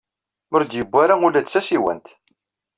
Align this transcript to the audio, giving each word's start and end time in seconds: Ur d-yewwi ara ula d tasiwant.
Ur 0.53 0.61
d-yewwi 0.63 0.99
ara 1.03 1.15
ula 1.25 1.41
d 1.43 1.47
tasiwant. 1.47 2.07